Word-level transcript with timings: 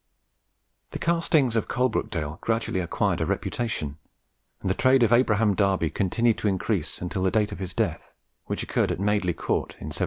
The 0.97 0.97
castings 0.97 1.55
of 1.55 1.67
Coalbrookdale 1.67 2.39
gradually 2.41 2.79
acquired 2.79 3.21
a 3.21 3.25
reputation, 3.27 3.99
and 4.59 4.67
the 4.67 4.73
trade 4.73 5.03
of 5.03 5.13
Abraham 5.13 5.53
Darby 5.53 5.91
continued 5.91 6.39
to 6.39 6.47
increase 6.47 6.99
until 7.01 7.21
the 7.21 7.29
date 7.29 7.51
of 7.51 7.59
his 7.59 7.75
death, 7.75 8.11
which 8.45 8.63
occurred 8.63 8.91
at 8.91 8.99
Madeley 8.99 9.33
Court 9.33 9.73
in 9.73 9.93
1717. 9.93 9.99